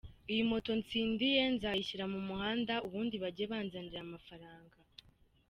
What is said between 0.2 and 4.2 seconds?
iyi moto ntsindiye nzayishyira mu muhanda ubundi bajye banzanira